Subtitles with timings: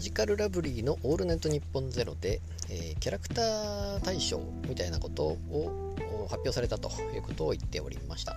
[0.00, 2.40] ジカルラブリーの「オールネットニッポンゼロで、
[2.70, 5.94] えー、キャラクター大賞みたいなことを
[6.28, 8.34] 発表されたということを言っておりました。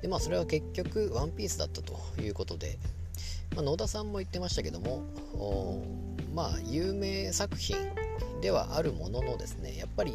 [0.00, 2.78] でまあそれは結局ワンピースだったということで、
[3.54, 5.02] まあ、野田さんも言ってましたけども
[6.34, 7.76] まあ有名作品
[8.40, 10.14] ではあるもののですねやっぱり、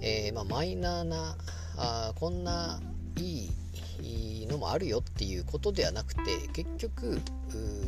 [0.00, 1.36] えー、まあ、マイナーな
[1.76, 2.80] あこんな
[3.18, 3.50] いい
[4.56, 7.20] のもあるよっていうことではなくて結局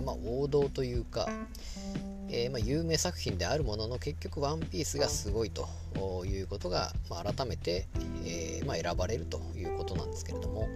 [0.04, 1.28] まあ、王道というか、
[2.30, 5.68] えー、ま、有名作品であるものの結局「ワンピースがすごいと
[6.24, 7.88] いうことが、まあ、改めて、
[8.24, 10.68] えー、ま選ばれるということなんですけれども、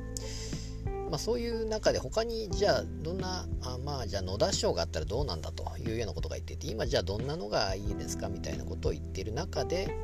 [1.10, 9.96] まそういう中で他にじゃあどんなあまあじゃあ野田賞があったらどうなんだというようなことが言っていて今じゃあどんなのがいいですかみたいなことを言っている中で、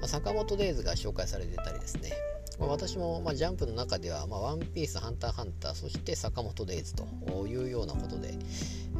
[0.00, 2.12] ま坂本デイズが紹介されてたりですね
[2.58, 7.04] まあ、私も、まあ、ジャンプの中では、まあ、ワンピース、ハンターハンター、そして坂本デイズと
[7.46, 8.34] いうようなことで、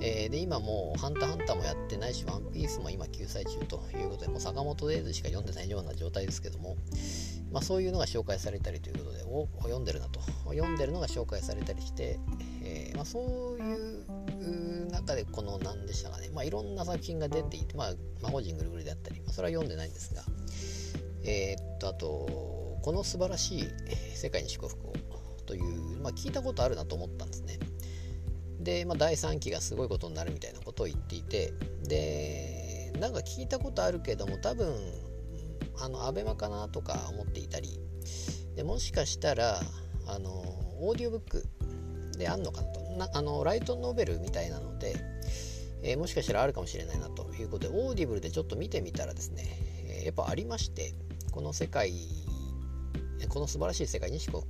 [0.01, 6.77] えー、で今もうハンターハンターもやってないし、ワンピースも今救済中ということで、もう坂本デイズしか読んでないような状態ですけども、
[7.53, 12.19] まあ、そういうのが紹介されたりということで、お読んでるなと、読んでるのが紹介されたりして、
[12.65, 20.23] えー、まあ、そういう中でこの何でしたかね、まあ、いろんな作品が出ていて、まあ、魔法陣ぐるぐるであったり、まあ、それは読んでないんですが、
[21.25, 22.54] えー、っと、あと、
[22.85, 23.69] この素晴らしい
[24.15, 24.93] 世界に祝福を
[25.47, 27.59] という、まあ、聞いたことあるなと思ったんですね。
[28.61, 34.77] で、まあ、第3期がすごいことになるみたいなことを言っていてでなんか聞いたことあるけども多分
[35.81, 37.81] あのアベマかなとか思っていたり
[38.55, 39.61] でもしかしたら
[40.07, 40.31] あの
[40.79, 41.47] オーディオブック
[42.19, 44.95] であんのかなとなあのライトノベルみたいなので、
[45.83, 49.45] えー、もしかしたらあるかもしれないなということでオーディブルでちょっと見てみたらですね、
[49.89, 50.93] えー、やっぱありまして
[51.33, 51.91] この世界
[53.29, 54.45] この素晴らしい世界に四国を、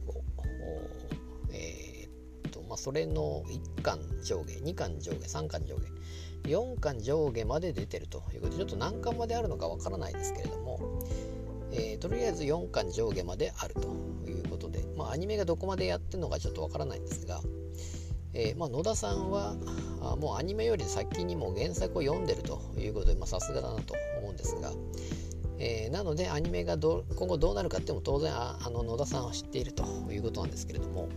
[1.53, 3.43] えー、とまあ、それの
[3.77, 5.83] 1巻上下2巻上下3巻上下
[6.49, 10.79] 4巻上下まで出てるということでちょっと何巻まであるのかわからないですけれども、
[11.73, 13.89] えー、とりあえず4巻上下まであると
[14.29, 17.41] いうことで、まあ、アニメがどこまでやってるのかちょっとわからないんですが、
[18.35, 19.57] えー、まあ、野田さんは
[20.03, 24.71] あもうアニメより先にも原作を読んでるということでさすがだなと思うんですが、
[25.59, 31.09] えー、なのでアニメがど今後どうなるかっても当然あの野田さんは知っているということなんですけれども、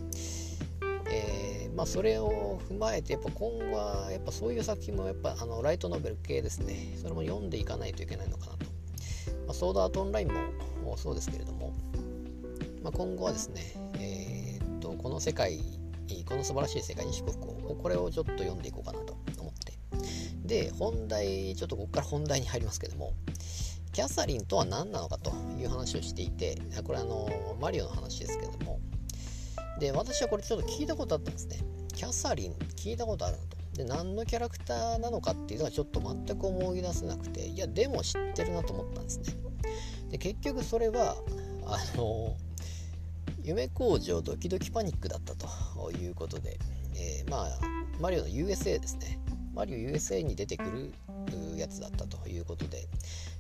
[1.10, 8.66] えー、まあ、それを踏まえてやっぱ今後はやっぱそういう作品もやっぱあのライトノベル系ですねそれも読んでいかないといけないのかなと、
[9.48, 10.28] まあ、ソードアートオンライン
[10.84, 11.74] もそうですけれども、
[12.84, 13.62] まあ、今後はですね、
[14.00, 15.60] えー、っとこの世界
[16.28, 19.74] この素晴らしい世界に祝福をこれをちょっと読んでいこうかなと思って。
[20.46, 23.14] で本題ちょっとここから本題に入りますけども
[23.98, 28.80] キャサリンとは何なのかという話をしていてこれあのマリオの話ですけども。
[29.80, 31.58] で私はこれちょっと聞いたことあったんですね。
[31.96, 33.58] キャサリン聞いたことあるなと。
[33.74, 37.48] で何のキャラクターなのかっていうのはちょっと全く思い出せなくて。
[37.48, 39.34] いやでも知ってるなと思ったんですね。
[40.12, 41.16] で結局それは
[41.66, 42.38] あの
[43.42, 46.60] 夢工場ドキドキパニックだったということで、
[46.94, 47.48] えー、まあ
[48.00, 49.20] マリオの USA ですね。
[49.58, 50.94] マリオ USA に出てくる
[51.58, 52.88] やつだったということで、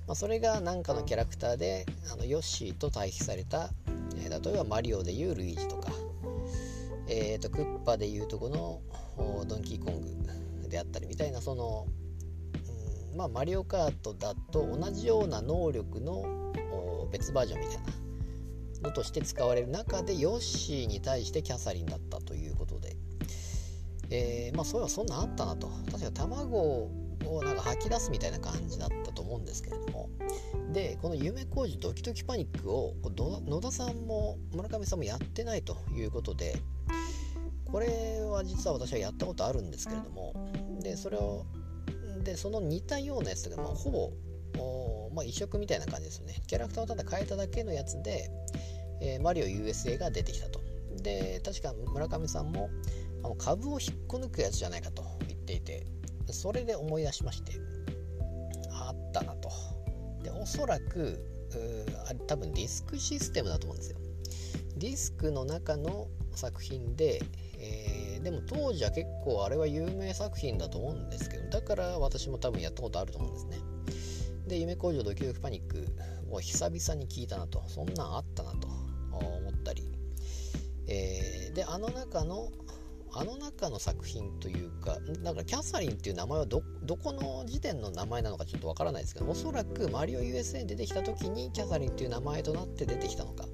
[0.07, 3.69] まあ、それが何かのキャラクターであのヨッシーと対比された、
[4.15, 5.91] えー、例えばマリオでいうルイージとか、
[7.07, 8.81] えーと、クッパでいうとこの
[9.45, 10.01] ドンキーコン
[10.63, 11.85] グであったりみたいなその、
[13.11, 16.51] うんまあ、マリオカートだと同じような能力の
[17.11, 17.83] 別バージョンみたいな
[18.89, 22.95] のとして使われる中でヨッシーに対してキャサリンだったということで、
[24.09, 25.67] えー、まあそういえばそんなんあったなと。
[25.91, 30.09] 確か卵をなんか吐き出すみたいな感じだったと思うんですけれども。
[30.73, 32.93] でこの夢工事ドキドキパニックを
[33.45, 36.57] 野田さんも村上さんもやってないということで
[37.65, 40.33] これは実は私はやったことあるんですけれども。
[40.81, 41.45] でそれを
[42.23, 44.11] でその似たようなやつが、まあ、ほぼ
[45.17, 46.35] まあ、移植みたいな感じですよね。
[46.45, 48.29] キャラクターをただ変えただけのやつで、
[49.01, 50.61] えー、マリオ USA が出てきたと。
[51.01, 52.69] で確か村上さんも
[53.23, 55.85] あの株を引っこ抜くやつじゃないかと言っていて
[56.31, 57.53] それで思い出しまして
[58.71, 59.49] あったなと。
[60.23, 61.23] でおそらく
[62.07, 63.97] あれ多分ディスクシステムだと思うんですよ。
[64.77, 67.21] ディスクの中の作品で、
[67.57, 73.57] えー、でも当時は結構あれは有名作品だと思うんですけどだから私も多分やったことあると思うんですね。
[74.47, 75.85] で夢工場ドキドキパニック
[76.29, 77.63] を久々に聞いたなと。
[77.67, 78.67] そんなんあったなと
[79.11, 79.89] 思ったり、
[80.87, 82.49] えー、であの中の
[83.19, 93.45] あの中の作品というかだからキャサリンっていう名前はどこの時点の名前なのかちょっとわからないですけどおそらくマリオ USA に出てきた時にキャサリンっていう名前となって出てきたのか、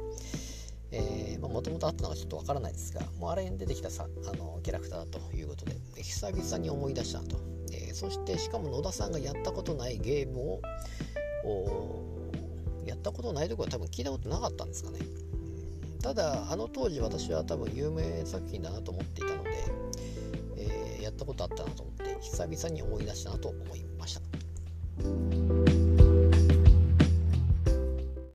[1.47, 7.37] もともとあったのかちょっとわからないですがもうあれに出てきたさあのキャラクターだということで久々に思い出したと、
[7.71, 10.61] えー、そしてしかも野田さんがやったことないゲームを
[12.85, 14.99] やったことないところは多分聞いたことなかったんですかね。
[16.03, 19.51] ただあの当時私は多分有名作品だなと思っていたので、
[20.57, 25.72] えー、やったことあったなと思って久々に思い出したなと思いました。